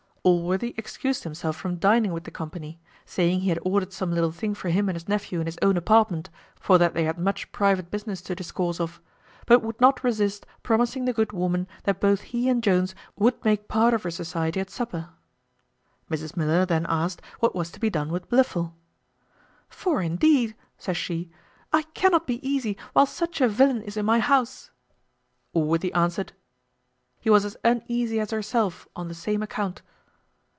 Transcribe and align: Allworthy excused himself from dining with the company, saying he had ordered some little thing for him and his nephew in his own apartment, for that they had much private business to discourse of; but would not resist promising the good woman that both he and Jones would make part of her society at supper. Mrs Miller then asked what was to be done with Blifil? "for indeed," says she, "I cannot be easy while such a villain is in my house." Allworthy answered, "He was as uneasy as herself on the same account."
Allworthy 0.23 0.75
excused 0.77 1.23
himself 1.23 1.55
from 1.55 1.77
dining 1.77 2.13
with 2.13 2.25
the 2.25 2.29
company, 2.29 2.79
saying 3.07 3.39
he 3.39 3.49
had 3.49 3.57
ordered 3.63 3.91
some 3.91 4.13
little 4.13 4.31
thing 4.31 4.53
for 4.53 4.69
him 4.69 4.87
and 4.87 4.95
his 4.95 5.07
nephew 5.07 5.39
in 5.39 5.47
his 5.47 5.57
own 5.63 5.75
apartment, 5.77 6.29
for 6.59 6.77
that 6.77 6.93
they 6.93 7.05
had 7.05 7.17
much 7.17 7.51
private 7.51 7.89
business 7.89 8.21
to 8.21 8.35
discourse 8.35 8.79
of; 8.79 9.01
but 9.47 9.63
would 9.63 9.81
not 9.81 10.03
resist 10.03 10.45
promising 10.61 11.05
the 11.05 11.11
good 11.13 11.31
woman 11.33 11.67
that 11.85 11.99
both 11.99 12.21
he 12.21 12.47
and 12.47 12.61
Jones 12.61 12.93
would 13.15 13.43
make 13.43 13.67
part 13.67 13.95
of 13.95 14.03
her 14.03 14.11
society 14.11 14.59
at 14.59 14.69
supper. 14.69 15.09
Mrs 16.07 16.37
Miller 16.37 16.67
then 16.67 16.85
asked 16.87 17.23
what 17.39 17.55
was 17.55 17.71
to 17.71 17.79
be 17.79 17.89
done 17.89 18.11
with 18.11 18.29
Blifil? 18.29 18.75
"for 19.69 20.03
indeed," 20.03 20.55
says 20.77 20.97
she, 20.97 21.31
"I 21.73 21.81
cannot 21.97 22.27
be 22.27 22.47
easy 22.47 22.77
while 22.93 23.07
such 23.07 23.41
a 23.41 23.47
villain 23.47 23.81
is 23.81 23.97
in 23.97 24.05
my 24.05 24.19
house." 24.19 24.69
Allworthy 25.55 25.91
answered, 25.93 26.33
"He 27.19 27.31
was 27.31 27.43
as 27.43 27.57
uneasy 27.63 28.19
as 28.19 28.29
herself 28.29 28.87
on 28.95 29.07
the 29.07 29.15
same 29.15 29.41
account." 29.41 29.81